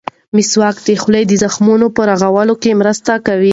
[0.35, 3.49] مسواک د خولې د زخمونو په رغولو کې مرسته کوي.